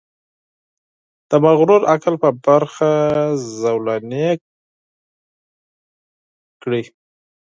[1.29, 2.91] د مغرور عقل په برخه
[3.61, 4.29] زولنې
[6.61, 6.83] کړي.